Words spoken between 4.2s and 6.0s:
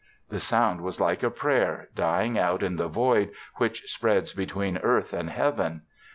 between earth and Heaven.